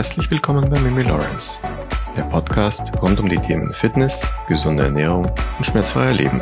[0.00, 1.60] Herzlich willkommen bei Mimi Lawrence,
[2.16, 5.26] der Podcast rund um die Themen Fitness, gesunde Ernährung
[5.58, 6.40] und schmerzfreier Leben.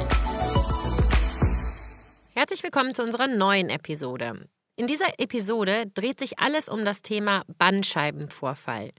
[2.37, 4.49] Herzlich willkommen zu unserer neuen Episode.
[4.76, 8.92] In dieser Episode dreht sich alles um das Thema Bandscheibenvorfall.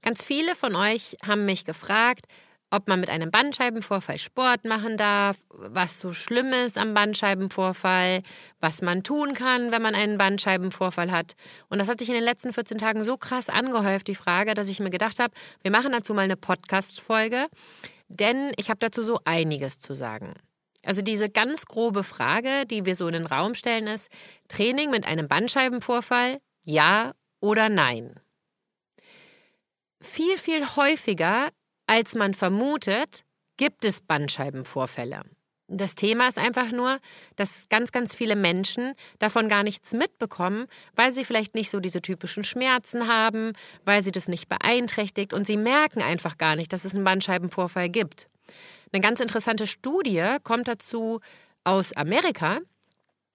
[0.00, 2.24] Ganz viele von euch haben mich gefragt,
[2.72, 8.22] ob man mit einem Bandscheibenvorfall Sport machen darf, was so schlimm ist am Bandscheibenvorfall,
[8.60, 11.34] was man tun kann, wenn man einen Bandscheibenvorfall hat.
[11.68, 14.70] Und das hat sich in den letzten 14 Tagen so krass angehäuft, die Frage, dass
[14.70, 17.44] ich mir gedacht habe, wir machen dazu mal eine Podcast-Folge,
[18.08, 20.32] denn ich habe dazu so einiges zu sagen.
[20.82, 24.10] Also diese ganz grobe Frage, die wir so in den Raum stellen, ist,
[24.48, 28.18] Training mit einem Bandscheibenvorfall, ja oder nein?
[30.00, 31.50] Viel, viel häufiger
[31.92, 33.22] als man vermutet,
[33.58, 35.24] gibt es Bandscheibenvorfälle.
[35.68, 36.98] Das Thema ist einfach nur,
[37.36, 42.00] dass ganz, ganz viele Menschen davon gar nichts mitbekommen, weil sie vielleicht nicht so diese
[42.00, 43.52] typischen Schmerzen haben,
[43.84, 47.90] weil sie das nicht beeinträchtigt und sie merken einfach gar nicht, dass es einen Bandscheibenvorfall
[47.90, 48.26] gibt.
[48.90, 51.20] Eine ganz interessante Studie kommt dazu
[51.62, 52.60] aus Amerika.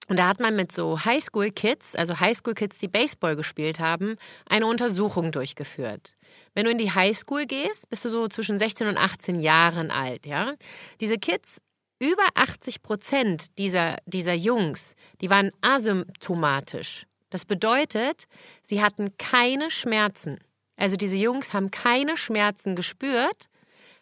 [0.08, 4.16] Und da hat man mit so Highschool-Kids, also Highschool-Kids, die Baseball gespielt haben,
[4.48, 6.16] eine Untersuchung durchgeführt.
[6.54, 10.26] Wenn du in die Highschool gehst, bist du so zwischen 16 und 18 Jahren alt,
[10.26, 10.54] ja?
[11.00, 11.58] Diese Kids,
[12.00, 17.06] über 80 Prozent dieser, dieser Jungs, die waren asymptomatisch.
[17.30, 18.24] Das bedeutet,
[18.62, 20.38] sie hatten keine Schmerzen.
[20.76, 23.48] Also diese Jungs haben keine Schmerzen gespürt,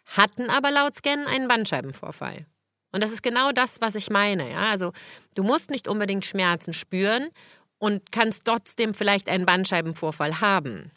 [0.05, 2.45] hatten aber laut Scannen einen Bandscheibenvorfall.
[2.91, 4.49] Und das ist genau das, was ich meine.
[4.51, 4.69] Ja?
[4.69, 4.93] Also
[5.35, 7.29] du musst nicht unbedingt Schmerzen spüren
[7.79, 10.91] und kannst trotzdem vielleicht einen Bandscheibenvorfall haben.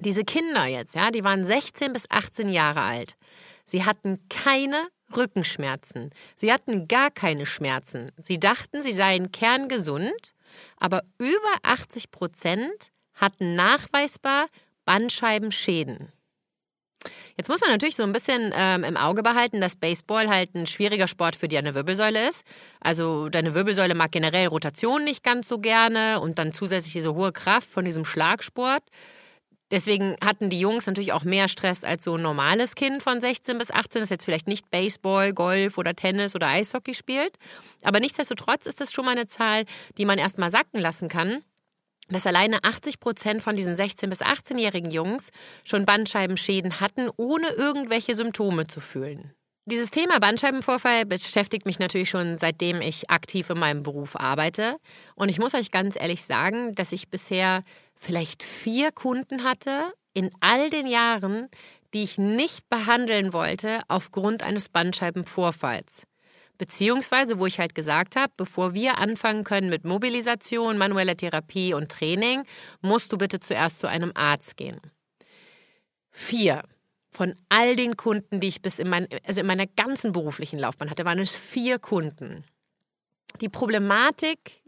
[0.00, 3.16] Diese Kinder jetzt, ja, die waren 16 bis 18 Jahre alt.
[3.64, 6.10] Sie hatten keine Rückenschmerzen.
[6.36, 8.10] Sie hatten gar keine Schmerzen.
[8.18, 10.34] Sie dachten, sie seien kerngesund,
[10.76, 14.46] aber über 80 Prozent hatten nachweisbar
[14.84, 16.12] Bandscheibenschäden.
[17.36, 20.66] Jetzt muss man natürlich so ein bisschen ähm, im Auge behalten, dass Baseball halt ein
[20.66, 22.44] schwieriger Sport für deine Wirbelsäule ist.
[22.80, 27.32] Also deine Wirbelsäule mag generell Rotation nicht ganz so gerne und dann zusätzlich diese hohe
[27.32, 28.82] Kraft von diesem Schlagsport.
[29.70, 33.58] Deswegen hatten die Jungs natürlich auch mehr Stress als so ein normales Kind von 16
[33.58, 37.38] bis 18, das jetzt vielleicht nicht Baseball, Golf oder Tennis oder Eishockey spielt.
[37.82, 39.64] Aber nichtsdestotrotz ist das schon mal eine Zahl,
[39.98, 41.42] die man erstmal sacken lassen kann
[42.14, 45.30] dass alleine 80 Prozent von diesen 16- bis 18-jährigen Jungs
[45.64, 49.34] schon Bandscheibenschäden hatten, ohne irgendwelche Symptome zu fühlen.
[49.66, 54.76] Dieses Thema Bandscheibenvorfall beschäftigt mich natürlich schon seitdem ich aktiv in meinem Beruf arbeite.
[55.14, 57.62] Und ich muss euch ganz ehrlich sagen, dass ich bisher
[57.96, 61.48] vielleicht vier Kunden hatte in all den Jahren,
[61.94, 66.02] die ich nicht behandeln wollte aufgrund eines Bandscheibenvorfalls.
[66.58, 71.90] Beziehungsweise, wo ich halt gesagt habe, bevor wir anfangen können mit Mobilisation, manueller Therapie und
[71.90, 72.44] Training,
[72.80, 74.80] musst du bitte zuerst zu einem Arzt gehen.
[76.10, 76.62] Vier.
[77.10, 80.90] Von all den Kunden, die ich bis in, mein, also in meiner ganzen beruflichen Laufbahn
[80.90, 82.44] hatte, waren es vier Kunden.
[83.40, 84.63] Die Problematik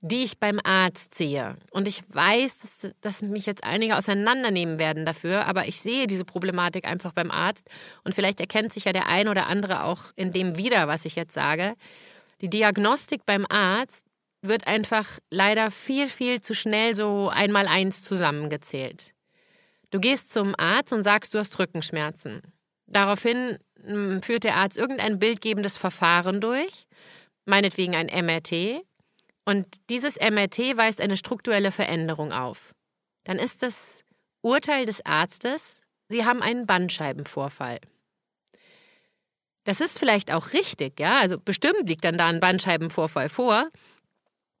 [0.00, 1.56] die ich beim Arzt sehe.
[1.70, 6.24] Und ich weiß, dass, dass, mich jetzt einige auseinandernehmen werden dafür, aber ich sehe diese
[6.24, 7.68] Problematik einfach beim Arzt.
[8.04, 11.16] Und vielleicht erkennt sich ja der ein oder andere auch in dem wieder, was ich
[11.16, 11.74] jetzt sage.
[12.42, 14.04] Die Diagnostik beim Arzt
[14.42, 19.14] wird einfach leider viel, viel zu schnell so einmal eins zusammengezählt.
[19.90, 22.42] Du gehst zum Arzt und sagst, du hast Rückenschmerzen.
[22.86, 26.86] Daraufhin hm, führt der Arzt irgendein bildgebendes Verfahren durch,
[27.46, 28.84] meinetwegen ein MRT,
[29.44, 32.74] und dieses MRT weist eine strukturelle Veränderung auf.
[33.24, 34.02] Dann ist das
[34.42, 37.80] Urteil des Arztes, Sie haben einen Bandscheibenvorfall.
[39.64, 43.70] Das ist vielleicht auch richtig, ja, also bestimmt liegt dann da ein Bandscheibenvorfall vor,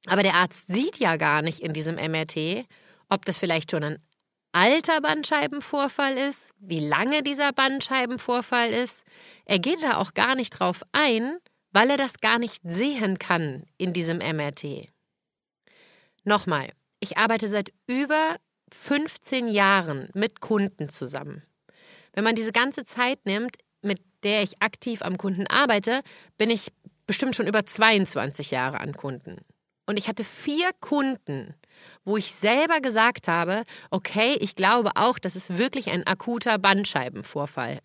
[0.06, 2.66] aber der Arzt sieht ja gar nicht in diesem MRT,
[3.10, 3.98] ob das vielleicht schon ein
[4.52, 9.04] alter Bandscheibenvorfall ist, wie lange dieser Bandscheibenvorfall ist.
[9.44, 11.38] Er geht da auch gar nicht drauf ein,
[11.74, 14.88] weil er das gar nicht sehen kann in diesem MRT.
[16.22, 18.36] Nochmal, ich arbeite seit über
[18.72, 21.42] 15 Jahren mit Kunden zusammen.
[22.12, 26.02] Wenn man diese ganze Zeit nimmt, mit der ich aktiv am Kunden arbeite,
[26.38, 26.72] bin ich
[27.06, 29.40] bestimmt schon über 22 Jahre an Kunden.
[29.86, 31.54] Und ich hatte vier Kunden,
[32.04, 37.80] wo ich selber gesagt habe, okay, ich glaube auch, das ist wirklich ein akuter Bandscheibenvorfall.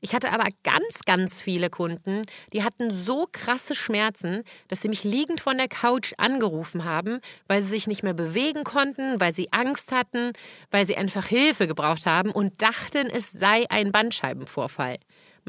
[0.00, 2.22] Ich hatte aber ganz, ganz viele Kunden,
[2.52, 7.62] die hatten so krasse Schmerzen, dass sie mich liegend von der Couch angerufen haben, weil
[7.62, 10.32] sie sich nicht mehr bewegen konnten, weil sie Angst hatten,
[10.70, 14.98] weil sie einfach Hilfe gebraucht haben und dachten, es sei ein Bandscheibenvorfall.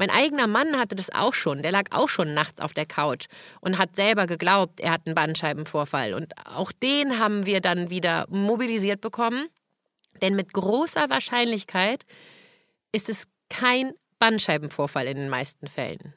[0.00, 1.62] Mein eigener Mann hatte das auch schon.
[1.62, 3.26] Der lag auch schon nachts auf der Couch
[3.60, 6.14] und hat selber geglaubt, er hat einen Bandscheibenvorfall.
[6.14, 9.48] Und auch den haben wir dann wieder mobilisiert bekommen
[10.22, 12.04] Denn mit großer Wahrscheinlichkeit
[12.92, 16.14] ist es kein Bandscheibenvorfall in den meisten Fällen.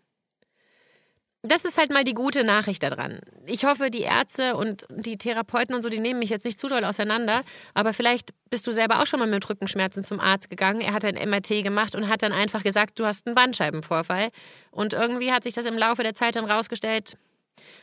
[1.46, 3.20] Das ist halt mal die gute Nachricht daran.
[3.46, 6.70] Ich hoffe, die Ärzte und die Therapeuten und so, die nehmen mich jetzt nicht zu
[6.70, 7.42] doll auseinander,
[7.74, 10.80] aber vielleicht bist du selber auch schon mal mit Rückenschmerzen zum Arzt gegangen.
[10.80, 14.30] Er hat ein MRT gemacht und hat dann einfach gesagt, du hast einen Bandscheibenvorfall.
[14.72, 17.18] Und irgendwie hat sich das im Laufe der Zeit dann rausgestellt,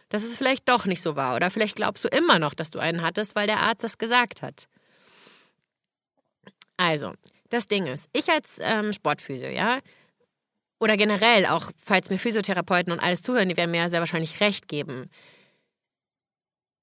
[0.09, 1.37] dass es vielleicht doch nicht so war.
[1.37, 4.41] Oder vielleicht glaubst du immer noch, dass du einen hattest, weil der Arzt das gesagt
[4.41, 4.69] hat.
[6.79, 7.13] Also,
[7.51, 9.81] das Ding ist, ich als ähm, Sportphysio, ja,
[10.81, 14.41] oder generell auch, falls mir Physiotherapeuten und alles zuhören, die werden mir ja sehr wahrscheinlich
[14.41, 15.11] recht geben.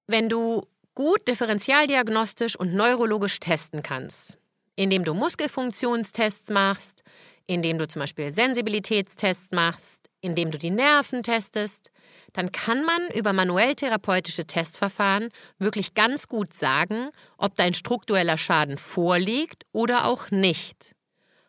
[0.08, 0.66] Wenn du
[0.96, 4.40] gut differentialdiagnostisch und neurologisch testen kannst,
[4.76, 7.04] indem du Muskelfunktionstests machst,
[7.48, 11.92] indem du zum Beispiel Sensibilitätstests machst, indem du die Nerven testest,
[12.34, 18.78] dann kann man über manuell therapeutische Testverfahren wirklich ganz gut sagen, ob dein struktureller Schaden
[18.78, 20.97] vorliegt oder auch nicht.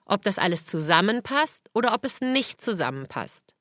[0.08, 3.55] Ob das alles zusammenpasst oder ob es nicht zusammenpasst.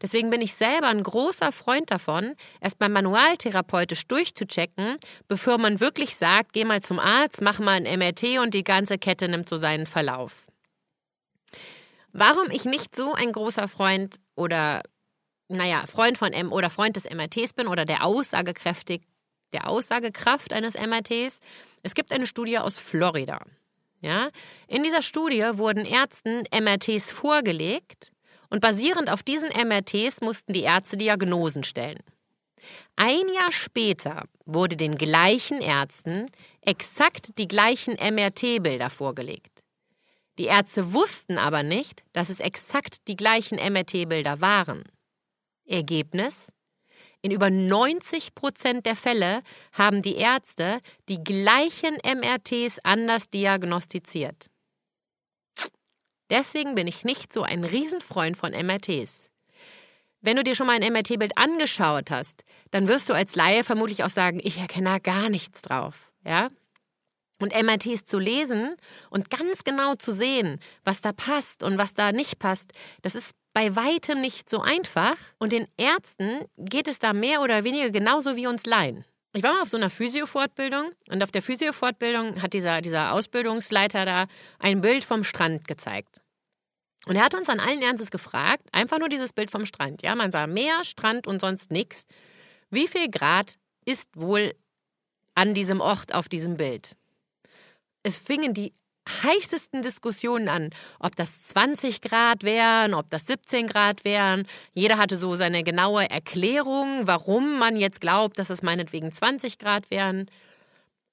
[0.00, 4.96] Deswegen bin ich selber ein großer Freund davon, erstmal manualtherapeutisch durchzuchecken,
[5.28, 8.98] bevor man wirklich sagt, geh mal zum Arzt, mach mal ein MRT und die ganze
[8.98, 10.46] Kette nimmt so seinen Verlauf.
[12.12, 14.82] Warum ich nicht so ein großer Freund oder
[15.48, 19.02] naja, Freund von M oder Freund des MRTs bin oder der aussagekräftig,
[19.52, 21.38] der Aussagekraft eines MRTs.
[21.82, 23.38] Es gibt eine Studie aus Florida.
[24.00, 24.30] Ja?
[24.66, 28.12] In dieser Studie wurden Ärzten MRTs vorgelegt
[28.50, 32.02] und basierend auf diesen MRTs mussten die Ärzte Diagnosen stellen.
[32.96, 36.26] Ein Jahr später wurde den gleichen Ärzten
[36.60, 39.62] exakt die gleichen MRT-Bilder vorgelegt.
[40.38, 44.84] Die Ärzte wussten aber nicht, dass es exakt die gleichen MRT-Bilder waren.
[45.64, 46.52] Ergebnis?
[47.20, 49.42] In über 90 Prozent der Fälle
[49.72, 54.46] haben die Ärzte die gleichen MRTs anders diagnostiziert.
[56.30, 59.30] Deswegen bin ich nicht so ein Riesenfreund von MRTs.
[60.20, 64.04] Wenn du dir schon mal ein MRT-Bild angeschaut hast, dann wirst du als Laie vermutlich
[64.04, 66.12] auch sagen, ich erkenne da gar nichts drauf.
[66.24, 66.48] Ja?
[67.40, 68.76] Und MRTs zu lesen
[69.10, 72.72] und ganz genau zu sehen, was da passt und was da nicht passt,
[73.02, 75.16] das ist bei weitem nicht so einfach.
[75.40, 79.04] Und den Ärzten geht es da mehr oder weniger genauso wie uns Laien.
[79.32, 84.04] Ich war mal auf so einer Physio-Fortbildung und auf der Physio-Fortbildung hat dieser, dieser Ausbildungsleiter
[84.04, 84.26] da
[84.60, 86.20] ein Bild vom Strand gezeigt.
[87.06, 90.02] Und er hat uns an allen Ernstes gefragt, einfach nur dieses Bild vom Strand.
[90.02, 92.06] Ja, man sah Meer, Strand und sonst nichts.
[92.70, 94.54] Wie viel Grad ist wohl
[95.34, 96.92] an diesem Ort auf diesem Bild?
[98.04, 98.72] Es fingen die
[99.08, 100.70] heißesten Diskussionen an,
[101.00, 104.46] ob das 20 Grad wären, ob das 17 Grad wären.
[104.74, 109.90] Jeder hatte so seine genaue Erklärung, warum man jetzt glaubt, dass es meinetwegen 20 Grad
[109.90, 110.30] wären.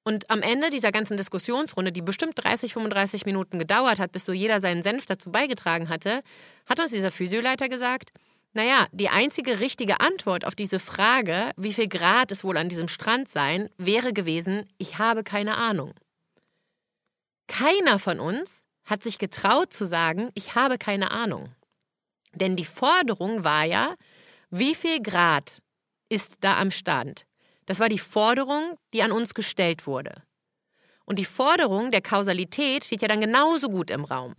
[0.03, 4.33] Und am Ende dieser ganzen Diskussionsrunde, die bestimmt 30, 35 Minuten gedauert hat, bis so
[4.33, 6.21] jeder seinen Senf dazu beigetragen hatte,
[6.67, 8.11] hat uns dieser Physioleiter gesagt,
[8.53, 12.87] naja, die einzige richtige Antwort auf diese Frage, wie viel Grad es wohl an diesem
[12.87, 15.93] Strand sein, wäre gewesen, ich habe keine Ahnung.
[17.47, 21.53] Keiner von uns hat sich getraut zu sagen, ich habe keine Ahnung.
[22.33, 23.95] Denn die Forderung war ja,
[24.49, 25.61] wie viel Grad
[26.09, 27.25] ist da am Stand?
[27.65, 30.23] Das war die Forderung, die an uns gestellt wurde.
[31.05, 34.35] Und die Forderung der Kausalität steht ja dann genauso gut im Raum.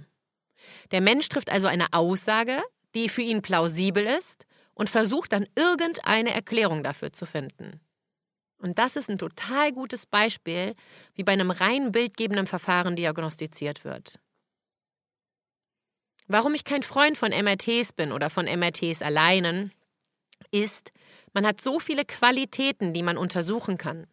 [0.90, 2.62] Der Mensch trifft also eine Aussage,
[2.94, 7.80] die für ihn plausibel ist und versucht dann irgendeine Erklärung dafür zu finden.
[8.58, 10.74] Und das ist ein total gutes Beispiel,
[11.14, 14.18] wie bei einem rein bildgebenden Verfahren diagnostiziert wird.
[16.28, 19.72] Warum ich kein Freund von MRTs bin oder von MRTs alleinen,
[20.50, 20.92] ist,
[21.32, 24.06] man hat so viele Qualitäten, die man untersuchen kann.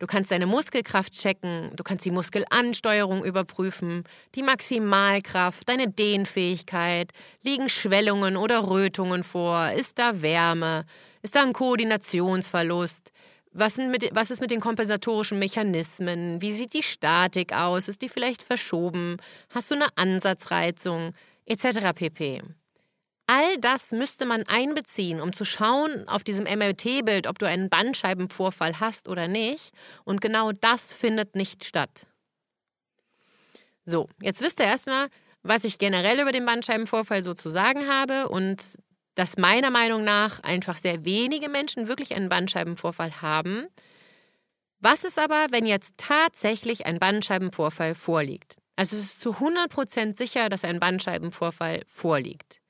[0.00, 7.12] Du kannst deine Muskelkraft checken, du kannst die Muskelansteuerung überprüfen, die Maximalkraft, deine Dehnfähigkeit,
[7.42, 10.86] liegen Schwellungen oder Rötungen vor, ist da Wärme,
[11.20, 13.12] ist da ein Koordinationsverlust,
[13.52, 16.40] was, mit, was ist mit den kompensatorischen Mechanismen?
[16.40, 17.88] Wie sieht die Statik aus?
[17.88, 19.16] Ist die vielleicht verschoben?
[19.52, 21.14] Hast du eine Ansatzreizung?
[21.46, 21.92] Etc.
[21.94, 22.42] pp.
[23.26, 28.80] All das müsste man einbeziehen, um zu schauen auf diesem MRT-Bild, ob du einen Bandscheibenvorfall
[28.80, 29.72] hast oder nicht.
[30.04, 32.06] Und genau das findet nicht statt.
[33.84, 35.08] So, jetzt wisst ihr erstmal,
[35.42, 38.78] was ich generell über den Bandscheibenvorfall so zu sagen habe und
[39.20, 43.66] dass meiner Meinung nach einfach sehr wenige Menschen wirklich einen Bandscheibenvorfall haben.
[44.78, 48.56] Was ist aber, wenn jetzt tatsächlich ein Bandscheibenvorfall vorliegt?
[48.76, 52.62] Also es ist zu 100% sicher, dass ein Bandscheibenvorfall vorliegt.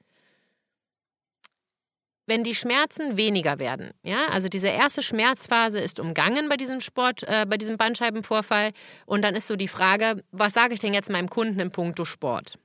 [2.26, 3.90] wenn die Schmerzen weniger werden.
[4.04, 8.72] Ja, also diese erste Schmerzphase ist umgangen bei diesem Sport, äh, bei diesem Bandscheibenvorfall.
[9.06, 12.04] Und dann ist so die Frage, was sage ich denn jetzt meinem Kunden im Punkto
[12.04, 12.56] Sport?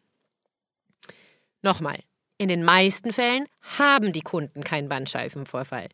[1.63, 2.00] Nochmal.
[2.38, 3.46] In den meisten Fällen
[3.77, 5.88] haben die Kunden keinen Bandscheibenvorfall.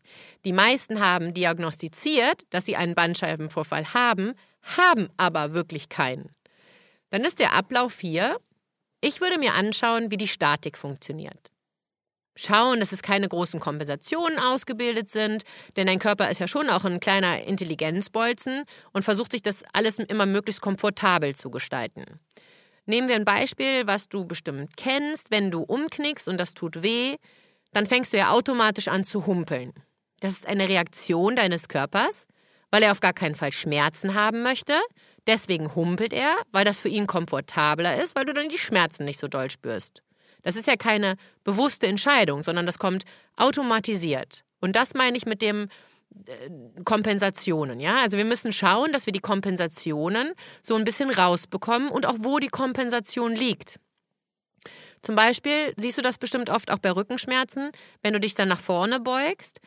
[0.44, 6.30] Die meisten haben diagnostiziert, dass sie einen Bandscheibenvorfall haben, haben aber wirklich keinen.
[7.10, 8.38] Dann ist der Ablauf hier.
[9.00, 11.52] Ich würde mir anschauen, wie die Statik funktioniert.
[12.34, 15.44] Schauen, dass es keine großen Kompensationen ausgebildet sind,
[15.76, 19.98] denn dein Körper ist ja schon auch ein kleiner Intelligenzbolzen und versucht sich das alles
[19.98, 22.04] immer möglichst komfortabel zu gestalten.
[22.86, 25.30] Nehmen wir ein Beispiel, was du bestimmt kennst.
[25.30, 27.16] Wenn du umknickst und das tut weh,
[27.72, 29.72] dann fängst du ja automatisch an zu humpeln.
[30.20, 32.26] Das ist eine Reaktion deines Körpers,
[32.70, 34.74] weil er auf gar keinen Fall Schmerzen haben möchte.
[35.26, 39.20] Deswegen humpelt er, weil das für ihn komfortabler ist, weil du dann die Schmerzen nicht
[39.20, 40.02] so doll spürst.
[40.42, 43.04] Das ist ja keine bewusste Entscheidung, sondern das kommt
[43.36, 44.42] automatisiert.
[44.60, 45.68] Und das meine ich mit dem
[46.84, 47.96] Kompensationen, ja?
[47.96, 52.38] Also wir müssen schauen, dass wir die Kompensationen so ein bisschen rausbekommen und auch wo
[52.38, 53.78] die Kompensation liegt.
[55.02, 58.60] Zum Beispiel siehst du das bestimmt oft auch bei Rückenschmerzen, wenn du dich dann nach
[58.60, 59.60] vorne beugst,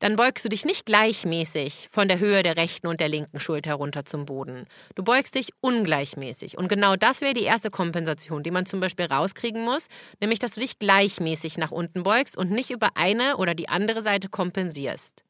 [0.00, 3.74] dann beugst du dich nicht gleichmäßig von der Höhe der rechten und der linken Schulter
[3.74, 4.66] runter zum Boden.
[4.94, 6.58] Du beugst dich ungleichmäßig.
[6.58, 9.88] Und genau das wäre die erste Kompensation, die man zum Beispiel rauskriegen muss,
[10.20, 14.02] nämlich dass du dich gleichmäßig nach unten beugst und nicht über eine oder die andere
[14.02, 15.24] Seite kompensierst.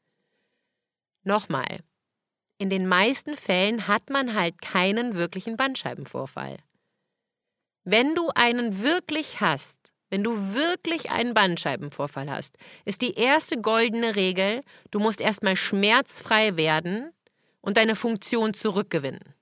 [1.25, 1.79] Nochmal.
[2.59, 6.57] In den meisten Fällen hat man halt keinen wirklichen Bandscheibenvorfall.
[7.83, 9.77] Wenn du einen wirklich hast,
[10.09, 12.55] wenn du wirklich einen Bandscheibenvorfall hast,
[12.85, 17.11] ist die erste goldene Regel, du musst erstmal schmerzfrei werden
[17.59, 19.33] und deine Funktion zurückgewinnen.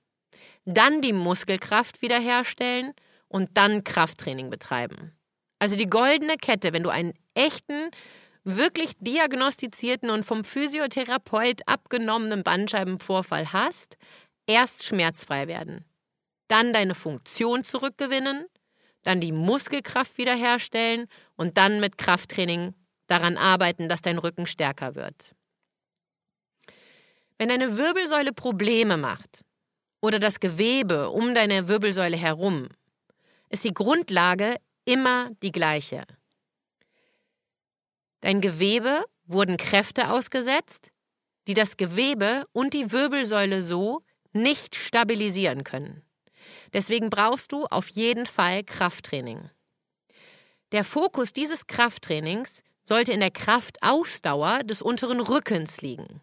[0.64, 2.94] Dann die Muskelkraft wiederherstellen
[3.28, 5.12] und dann Krafttraining betreiben.
[5.58, 7.90] Also die goldene Kette, wenn du einen echten,
[8.44, 13.96] wirklich diagnostizierten und vom Physiotherapeut abgenommenen Bandscheibenvorfall hast,
[14.46, 15.84] erst schmerzfrei werden.
[16.48, 18.46] Dann deine Funktion zurückgewinnen
[19.04, 22.74] dann die Muskelkraft wiederherstellen und dann mit Krafttraining
[23.06, 25.34] daran arbeiten, dass dein Rücken stärker wird.
[27.38, 29.44] Wenn deine Wirbelsäule Probleme macht
[30.00, 32.68] oder das Gewebe um deine Wirbelsäule herum,
[33.50, 36.04] ist die Grundlage immer die gleiche.
[38.24, 40.90] Dein Gewebe wurden Kräfte ausgesetzt,
[41.46, 44.00] die das Gewebe und die Wirbelsäule so
[44.32, 46.02] nicht stabilisieren können.
[46.72, 49.50] Deswegen brauchst du auf jeden Fall Krafttraining.
[50.72, 56.22] Der Fokus dieses Krafttrainings sollte in der Kraftausdauer des unteren Rückens liegen.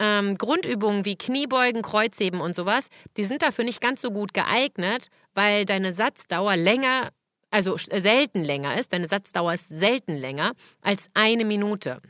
[0.00, 5.10] Ähm, Grundübungen wie Kniebeugen, Kreuzheben und sowas, die sind dafür nicht ganz so gut geeignet,
[5.32, 7.10] weil deine Satzdauer länger,
[7.50, 8.92] also selten länger ist.
[8.92, 10.52] Deine Satzdauer ist selten länger
[10.82, 12.00] als eine Minute.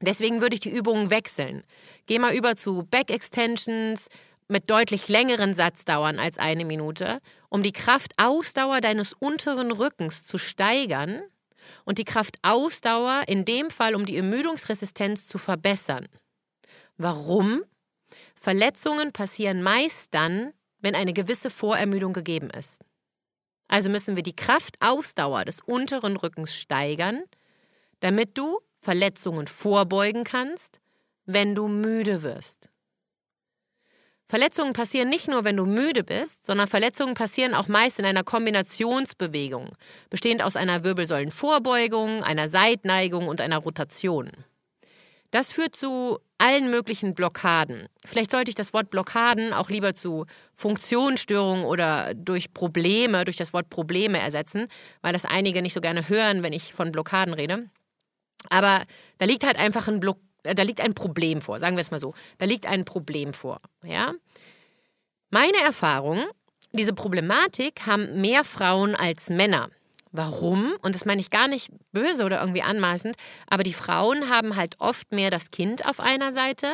[0.00, 1.62] Deswegen würde ich die Übungen wechseln.
[2.06, 4.08] Geh mal über zu Back Extensions,
[4.48, 11.22] mit deutlich längeren Satzdauern als eine Minute, um die Kraftausdauer deines unteren Rückens zu steigern
[11.84, 16.06] und die Kraftausdauer in dem Fall, um die Ermüdungsresistenz zu verbessern.
[16.96, 17.62] Warum?
[18.34, 22.80] Verletzungen passieren meist dann, wenn eine gewisse Vorermüdung gegeben ist.
[23.72, 27.22] Also müssen wir die Kraftausdauer des unteren Rückens steigern,
[28.00, 30.78] damit du Verletzungen vorbeugen kannst,
[31.24, 32.68] wenn du müde wirst.
[34.28, 38.24] Verletzungen passieren nicht nur, wenn du müde bist, sondern Verletzungen passieren auch meist in einer
[38.24, 39.70] Kombinationsbewegung,
[40.10, 44.32] bestehend aus einer Wirbelsäulenvorbeugung, einer Seitneigung und einer Rotation.
[45.32, 47.88] Das führt zu allen möglichen Blockaden.
[48.04, 53.52] Vielleicht sollte ich das Wort Blockaden auch lieber zu Funktionsstörungen oder durch Probleme, durch das
[53.52, 54.68] Wort Probleme ersetzen,
[55.00, 57.68] weil das einige nicht so gerne hören, wenn ich von Blockaden rede.
[58.50, 58.84] Aber
[59.18, 61.90] da liegt halt einfach ein Block äh, da liegt ein Problem vor, sagen wir es
[61.90, 62.14] mal so.
[62.38, 63.60] Da liegt ein Problem vor.
[63.82, 64.12] Ja?
[65.30, 66.24] Meine Erfahrung,
[66.72, 69.70] diese Problematik haben mehr Frauen als Männer.
[70.12, 70.74] Warum?
[70.82, 73.16] Und das meine ich gar nicht böse oder irgendwie anmaßend,
[73.48, 76.68] aber die Frauen haben halt oft mehr das Kind auf einer Seite.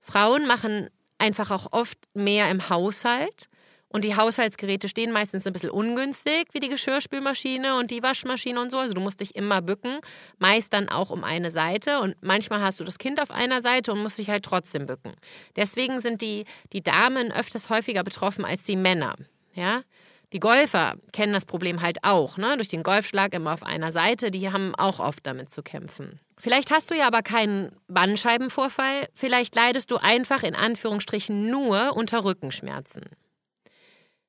[0.00, 3.48] Frauen machen einfach auch oft mehr im Haushalt.
[3.92, 8.70] Und die Haushaltsgeräte stehen meistens ein bisschen ungünstig, wie die Geschirrspülmaschine und die Waschmaschine und
[8.70, 8.78] so.
[8.78, 9.98] Also du musst dich immer bücken,
[10.38, 11.98] meist dann auch um eine Seite.
[11.98, 15.12] Und manchmal hast du das Kind auf einer Seite und musst dich halt trotzdem bücken.
[15.56, 19.16] Deswegen sind die, die Damen öfters häufiger betroffen als die Männer.
[19.54, 19.82] Ja?
[20.32, 22.56] Die Golfer kennen das Problem halt auch, ne?
[22.56, 26.20] Durch den Golfschlag immer auf einer Seite, die haben auch oft damit zu kämpfen.
[26.38, 32.24] Vielleicht hast du ja aber keinen Bandscheibenvorfall, vielleicht leidest du einfach in Anführungsstrichen nur unter
[32.24, 33.02] Rückenschmerzen.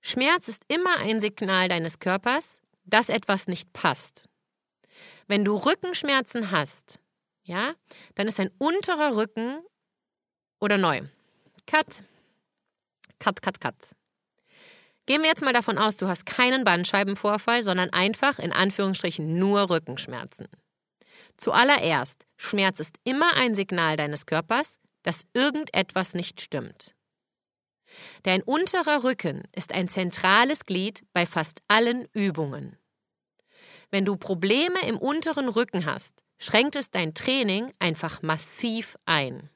[0.01, 4.27] Schmerz ist immer ein Signal deines Körpers, dass etwas nicht passt.
[5.27, 7.00] Wenn du Rückenschmerzen hast,
[7.43, 7.74] ja,
[8.15, 9.60] dann ist dein unterer Rücken
[10.60, 11.01] oder neu.
[11.67, 12.03] Cut.
[13.20, 13.75] Cut, cut, cut.
[15.12, 19.70] Gehen wir jetzt mal davon aus, du hast keinen Bandscheibenvorfall, sondern einfach in Anführungsstrichen nur
[19.70, 20.48] Rückenschmerzen.
[21.36, 26.96] Zuallererst, Schmerz ist immer ein Signal deines Körpers, dass irgendetwas nicht stimmt.
[28.24, 32.77] Dein unterer Rücken ist ein zentrales Glied bei fast allen Übungen.
[33.89, 39.50] Wenn du Probleme im unteren Rücken hast, schränkt es dein Training einfach massiv ein.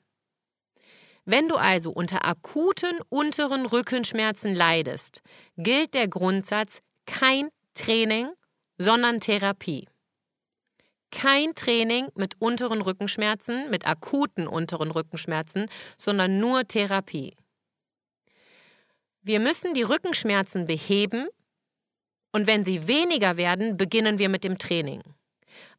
[1.26, 5.22] Wenn du also unter akuten unteren Rückenschmerzen leidest,
[5.58, 8.30] gilt der Grundsatz kein Training,
[8.78, 9.88] sondern Therapie.
[11.12, 15.68] Kein Training mit unteren Rückenschmerzen, mit akuten unteren Rückenschmerzen,
[15.98, 17.36] sondern nur Therapie.
[19.22, 21.28] Wir müssen die Rückenschmerzen beheben
[22.32, 25.02] und wenn sie weniger werden, beginnen wir mit dem Training.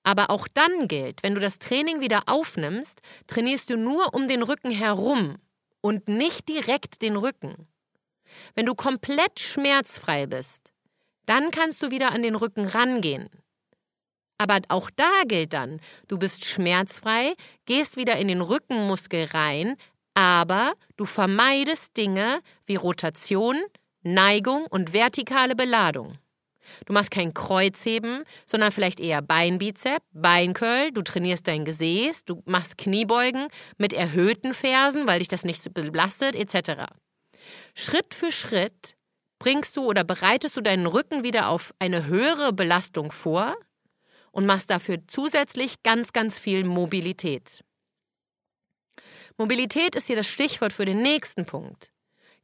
[0.06, 4.44] Aber auch dann gilt, wenn du das Training wieder aufnimmst, trainierst du nur um den
[4.44, 5.34] Rücken herum
[5.80, 7.66] und nicht direkt den Rücken.
[8.54, 10.72] Wenn du komplett schmerzfrei bist,
[11.26, 13.28] dann kannst du wieder an den Rücken rangehen.
[14.38, 17.34] Aber auch da gilt dann, du bist schmerzfrei,
[17.64, 19.76] gehst wieder in den Rückenmuskel rein,
[20.14, 23.60] aber du vermeidest Dinge wie Rotation,
[24.04, 26.16] Neigung und vertikale Beladung.
[26.86, 32.78] Du machst kein Kreuzheben, sondern vielleicht eher Beinbizep, Beincurl, du trainierst dein Gesäß, du machst
[32.78, 36.84] Kniebeugen mit erhöhten Fersen, weil dich das nicht so belastet, etc.
[37.74, 38.96] Schritt für Schritt
[39.38, 43.54] bringst du oder bereitest du deinen Rücken wieder auf eine höhere Belastung vor
[44.32, 47.62] und machst dafür zusätzlich ganz, ganz viel Mobilität.
[49.38, 51.90] Mobilität ist hier das Stichwort für den nächsten Punkt.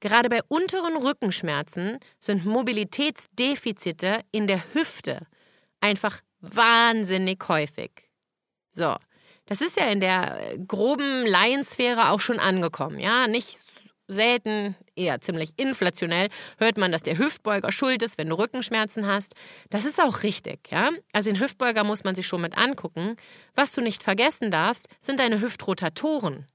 [0.03, 5.29] Gerade bei unteren Rückenschmerzen sind Mobilitätsdefizite in der Hüfte
[5.81, 7.93] einfach wahnsinnig häufig.
[8.73, 8.97] So,
[9.47, 13.61] das ist ja in der groben Laiensphäre auch schon angekommen, ja, nicht
[14.09, 19.35] selten, eher ziemlich inflationell, hört man, dass der Hüftbeuger schuld ist, wenn du Rückenschmerzen hast.
[19.71, 20.91] Das ist auch richtig, ja.
[21.13, 23.15] Also den Hüftbeuger muss man sich schon mit angucken.
[23.55, 26.49] Was du nicht vergessen darfst, sind deine Hüftrotatoren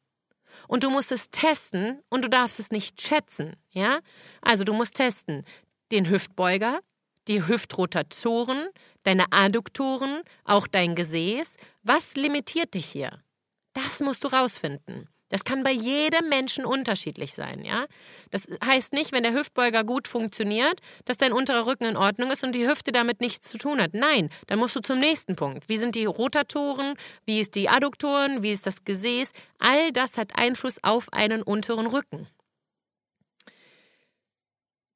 [0.67, 3.99] und du musst es testen und du darfst es nicht schätzen, ja?
[4.41, 5.43] Also du musst testen
[5.91, 6.79] den Hüftbeuger,
[7.27, 8.67] die Hüftrotatoren,
[9.03, 11.55] deine Adduktoren, auch dein Gesäß.
[11.83, 13.21] Was limitiert dich hier?
[13.73, 15.07] Das musst du rausfinden.
[15.29, 17.85] Das kann bei jedem Menschen unterschiedlich sein, ja?
[18.31, 22.43] Das heißt nicht, wenn der Hüftbeuger gut funktioniert, dass dein unterer Rücken in Ordnung ist
[22.43, 23.93] und die Hüfte damit nichts zu tun hat.
[23.93, 25.67] Nein, dann musst du zum nächsten Punkt.
[25.67, 26.95] Wie sind die Rotatoren?
[27.25, 28.41] Wie ist die Adduktoren?
[28.41, 29.33] Wie ist das Gesäß?
[29.59, 32.27] All das hat Einfluss auf einen unteren Rücken.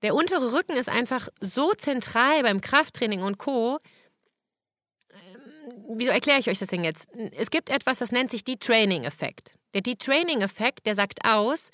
[0.02, 3.80] Der untere Rücken ist einfach so zentral beim Krafttraining und Co.
[5.12, 7.08] Ähm, wieso erkläre ich euch das denn jetzt?
[7.38, 9.54] Es gibt etwas, das nennt sich Detraining-Effekt.
[9.74, 11.70] Der Detraining-Effekt, der sagt aus,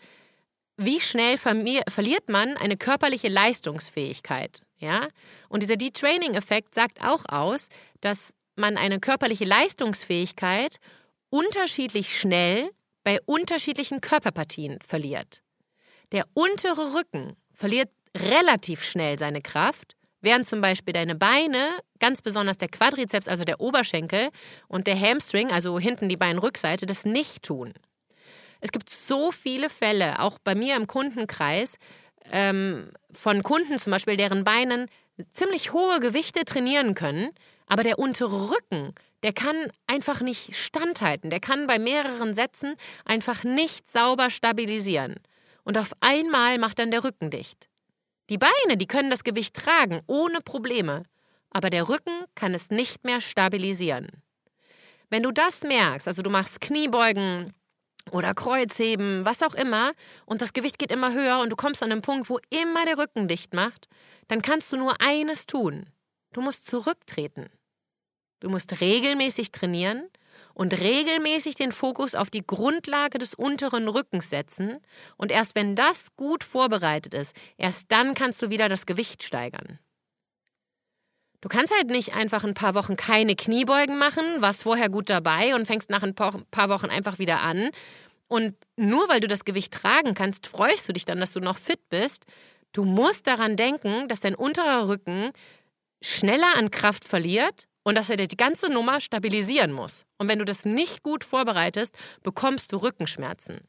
[0.77, 4.65] wie schnell verliert man eine körperliche Leistungsfähigkeit.
[4.77, 5.07] Ja?
[5.49, 7.69] Und dieser Detraining-Effekt sagt auch aus,
[8.01, 10.77] dass man eine körperliche Leistungsfähigkeit
[11.29, 12.69] unterschiedlich schnell
[13.03, 15.41] bei unterschiedlichen Körperpartien verliert.
[16.11, 22.57] Der untere Rücken verliert relativ schnell seine Kraft, während zum Beispiel deine Beine, ganz besonders
[22.57, 24.29] der Quadrizeps, also der Oberschenkel,
[24.67, 27.73] und der Hamstring, also hinten die Beinrückseite, das nicht tun.
[28.61, 31.77] Es gibt so viele Fälle, auch bei mir im Kundenkreis,
[32.31, 34.87] ähm, von Kunden zum Beispiel, deren Beinen
[35.31, 37.29] ziemlich hohe Gewichte trainieren können,
[37.67, 38.93] aber der untere Rücken,
[39.23, 41.29] der kann einfach nicht standhalten.
[41.29, 45.15] Der kann bei mehreren Sätzen einfach nicht sauber stabilisieren.
[45.63, 47.67] Und auf einmal macht dann der Rücken dicht.
[48.29, 51.03] Die Beine, die können das Gewicht tragen, ohne Probleme.
[51.49, 54.07] Aber der Rücken kann es nicht mehr stabilisieren.
[55.09, 57.53] Wenn du das merkst, also du machst Kniebeugen,
[58.11, 59.93] oder Kreuzheben, was auch immer,
[60.25, 62.97] und das Gewicht geht immer höher und du kommst an einen Punkt, wo immer der
[62.97, 63.87] Rücken dicht macht,
[64.27, 65.89] dann kannst du nur eines tun.
[66.33, 67.47] Du musst zurücktreten.
[68.39, 70.09] Du musst regelmäßig trainieren
[70.53, 74.79] und regelmäßig den Fokus auf die Grundlage des unteren Rückens setzen.
[75.17, 79.79] Und erst wenn das gut vorbereitet ist, erst dann kannst du wieder das Gewicht steigern.
[81.41, 85.53] Du kannst halt nicht einfach ein paar Wochen keine Kniebeugen machen, warst vorher gut dabei
[85.53, 87.69] und fängst nach ein paar Wochen einfach wieder an.
[88.27, 91.57] Und nur weil du das Gewicht tragen kannst, freust du dich dann, dass du noch
[91.57, 92.25] fit bist.
[92.73, 95.31] Du musst daran denken, dass dein unterer Rücken
[96.01, 100.05] schneller an Kraft verliert und dass er die ganze Nummer stabilisieren muss.
[100.17, 103.61] Und wenn du das nicht gut vorbereitest, bekommst du Rückenschmerzen.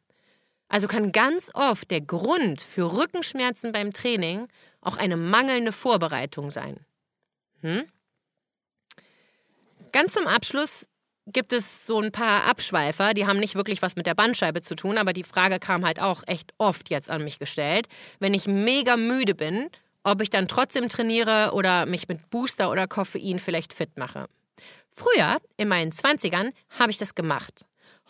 [0.68, 4.48] Also kann ganz oft der Grund für Rückenschmerzen beim Training
[4.81, 6.81] auch eine mangelnde Vorbereitung sein.
[7.62, 7.85] Hm?
[9.92, 10.87] ganz zum Abschluss
[11.27, 14.75] gibt es so ein paar Abschweifer, die haben nicht wirklich was mit der Bandscheibe zu
[14.75, 17.87] tun, aber die Frage kam halt auch echt oft jetzt an mich gestellt.
[18.18, 19.68] Wenn ich mega müde bin,
[20.05, 24.27] ob ich dann trotzdem trainiere oder mich mit Booster oder Koffein vielleicht fit mache.
[24.90, 27.64] Früher, in meinen 20ern, habe ich das gemacht.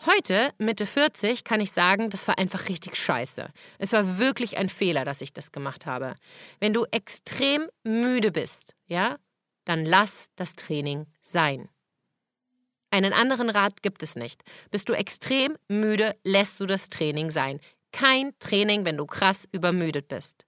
[0.05, 3.49] Heute, Mitte 40, kann ich sagen, das war einfach richtig scheiße.
[3.79, 6.15] Es war wirklich ein Fehler, dass ich das gemacht habe.
[6.61, 9.17] Wenn du extrem müde bist, ja,
[9.69, 11.69] dann lass das Training sein.
[12.89, 14.41] Einen anderen Rat gibt es nicht.
[14.71, 17.59] Bist du extrem müde, lässt du das Training sein.
[17.91, 20.47] Kein Training, wenn du krass übermüdet bist.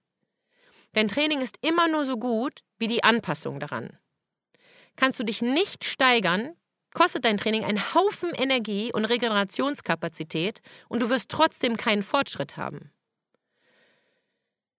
[0.94, 3.96] Dein Training ist immer nur so gut wie die Anpassung daran.
[4.96, 6.56] Kannst du dich nicht steigern,
[6.92, 12.90] kostet dein Training einen Haufen Energie und Regenerationskapazität und du wirst trotzdem keinen Fortschritt haben.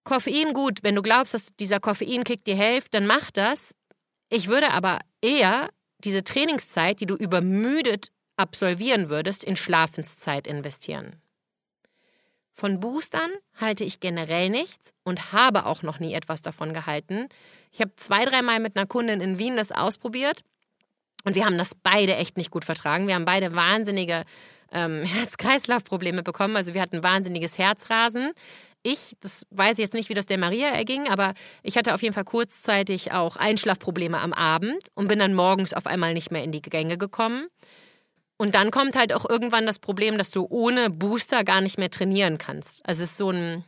[0.04, 3.74] Koffein gut, wenn du glaubst, dass dieser Koffeinkick dir hilft, dann mach das.
[4.34, 5.70] Ich würde aber eher
[6.00, 11.22] diese Trainingszeit, die du übermüdet absolvieren würdest, in Schlafenszeit investieren.
[12.52, 17.28] Von Boostern halte ich generell nichts und habe auch noch nie etwas davon gehalten.
[17.70, 20.42] Ich habe zwei, dreimal mit einer Kundin in Wien das ausprobiert
[21.22, 23.06] und wir haben das beide echt nicht gut vertragen.
[23.06, 24.24] Wir haben beide wahnsinnige
[24.72, 26.56] ähm, Herz-Kreislauf-Probleme bekommen.
[26.56, 28.32] Also wir hatten wahnsinniges Herzrasen
[28.84, 32.02] ich, das weiß ich jetzt nicht, wie das der Maria erging, aber ich hatte auf
[32.02, 36.44] jeden Fall kurzzeitig auch Einschlafprobleme am Abend und bin dann morgens auf einmal nicht mehr
[36.44, 37.48] in die Gänge gekommen.
[38.36, 41.90] Und dann kommt halt auch irgendwann das Problem, dass du ohne Booster gar nicht mehr
[41.90, 42.84] trainieren kannst.
[42.86, 43.64] Also es ist so ein.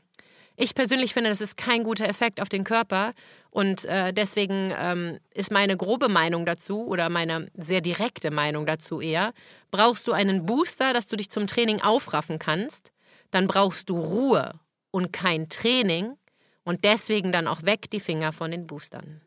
[0.58, 3.12] Ich persönlich finde, das ist kein guter Effekt auf den Körper.
[3.50, 9.00] Und äh, deswegen ähm, ist meine grobe Meinung dazu oder meine sehr direkte Meinung dazu
[9.00, 9.32] eher,
[9.70, 12.90] brauchst du einen Booster, dass du dich zum Training aufraffen kannst,
[13.30, 14.58] dann brauchst du Ruhe
[14.96, 16.16] und kein Training
[16.64, 19.20] und deswegen dann auch weg die Finger von den Boostern.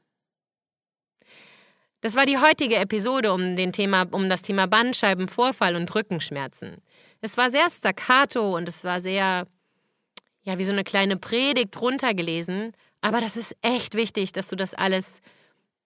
[2.02, 6.82] Das war die heutige Episode um, den Thema, um das Thema Bandscheibenvorfall und Rückenschmerzen.
[7.22, 9.46] Es war sehr staccato und es war sehr,
[10.42, 12.74] ja, wie so eine kleine Predigt runtergelesen.
[13.02, 15.22] Aber das ist echt wichtig, dass du das alles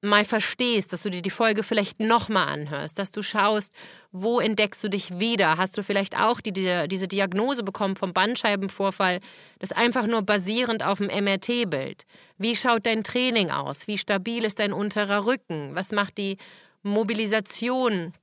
[0.04, 3.74] mal verstehst, dass du dir die Folge vielleicht nochmal anhörst, dass du schaust,
[4.12, 5.58] wo entdeckst du dich wieder?
[5.58, 9.22] Hast du vielleicht auch die, die, diese Diagnose bekommen vom Bandscheibenvorfall,
[9.60, 12.04] das einfach nur basierend auf dem MRT-Bild?
[12.38, 13.88] Wie schaut dein Training aus?
[13.88, 15.74] Wie stabil ist dein unterer Rücken?
[15.74, 16.38] Was macht die
[16.82, 18.14] Mobilisation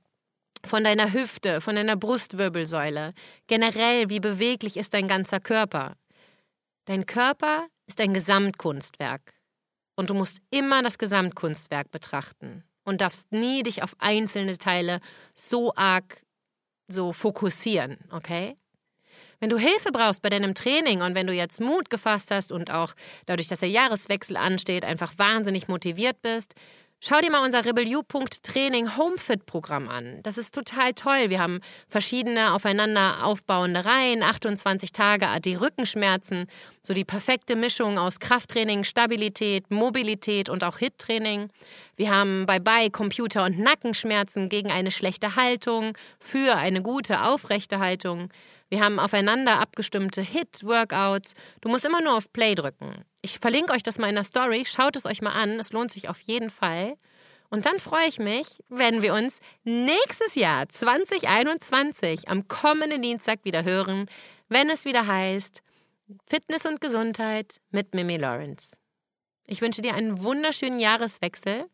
[0.63, 3.13] von deiner Hüfte, von deiner Brustwirbelsäule?
[3.47, 5.95] Generell, wie beweglich ist dein ganzer Körper?
[6.85, 9.40] Dein Körper ist ein Gesamtkunstwerk.
[10.01, 14.99] Und du musst immer das Gesamtkunstwerk betrachten und darfst nie dich auf einzelne Teile
[15.35, 16.23] so arg
[16.87, 18.55] so fokussieren, okay?
[19.39, 22.71] Wenn du Hilfe brauchst bei deinem Training und wenn du jetzt Mut gefasst hast und
[22.71, 22.95] auch
[23.27, 26.55] dadurch, dass der Jahreswechsel ansteht, einfach wahnsinnig motiviert bist,
[27.03, 30.19] Schau dir mal unser Rebel-U-Training Homefit-Programm an.
[30.21, 31.31] Das ist total toll.
[31.31, 31.59] Wir haben
[31.89, 36.45] verschiedene aufeinander aufbauende Reihen, 28 Tage AD Rückenschmerzen,
[36.83, 41.49] so die perfekte Mischung aus Krafttraining, Stabilität, Mobilität und auch HIT-Training.
[41.95, 48.29] Wir haben Bye-Bye Computer- und Nackenschmerzen gegen eine schlechte Haltung, für eine gute, aufrechte Haltung.
[48.69, 51.33] Wir haben aufeinander abgestimmte Hit-Workouts.
[51.61, 53.05] Du musst immer nur auf Play drücken.
[53.21, 54.63] Ich verlinke euch das mal in der Story.
[54.65, 55.59] Schaut es euch mal an.
[55.59, 56.95] Es lohnt sich auf jeden Fall.
[57.49, 63.63] Und dann freue ich mich, wenn wir uns nächstes Jahr 2021 am kommenden Dienstag wieder
[63.63, 64.07] hören,
[64.47, 65.61] wenn es wieder heißt
[66.27, 68.77] Fitness und Gesundheit mit Mimi Lawrence.
[69.45, 71.65] Ich wünsche dir einen wunderschönen Jahreswechsel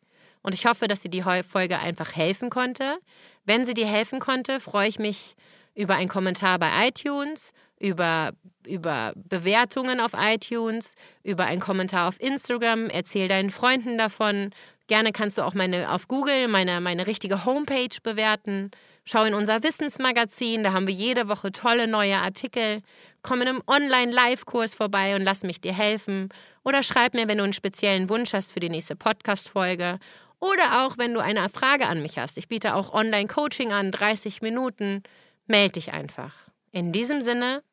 [0.41, 2.97] und ich hoffe, dass dir die Folge einfach helfen konnte.
[3.45, 5.35] Wenn sie dir helfen konnte, freue ich mich
[5.75, 8.31] über einen Kommentar bei iTunes, über,
[8.65, 12.89] über Bewertungen auf iTunes, über einen Kommentar auf Instagram.
[12.89, 14.51] Erzähl deinen Freunden davon.
[14.87, 18.71] Gerne kannst du auch meine auf Google meine, meine richtige Homepage bewerten.
[19.03, 22.81] Schau in unser Wissensmagazin, da haben wir jede Woche tolle neue Artikel.
[23.21, 26.29] Komm in einem Online-Live-Kurs vorbei und lass mich dir helfen.
[26.63, 29.99] Oder schreib mir, wenn du einen speziellen Wunsch hast für die nächste Podcast-Folge.
[30.39, 32.37] Oder auch, wenn du eine Frage an mich hast.
[32.37, 35.03] Ich biete auch Online-Coaching an, 30 Minuten
[35.47, 36.46] melde dich einfach.
[36.71, 37.63] In diesem Sinne,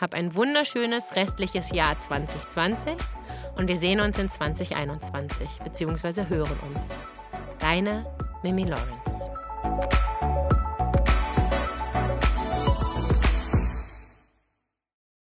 [0.00, 2.94] hab ein wunderschönes restliches Jahr 2020
[3.56, 6.28] und wir sehen uns in 2021 bzw.
[6.28, 6.90] hören uns.
[7.58, 8.06] Deine
[8.42, 10.57] Mimi Lawrence.